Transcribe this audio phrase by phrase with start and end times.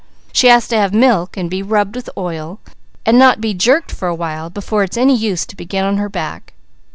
[0.33, 2.59] She has to have milk and be rubbed with oil,
[3.05, 6.09] and not be jerked for a while before it's any use to begin on her
[6.09, 6.53] back."